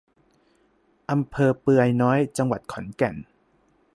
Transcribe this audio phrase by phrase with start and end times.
[1.11, 3.15] อำเภอเปือยน้อย จังหวัดขอนแก่น